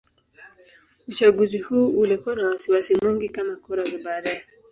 [1.07, 4.45] Uchaguzi huu ulikuwa na wasiwasi mwingi kama kura za baadaye.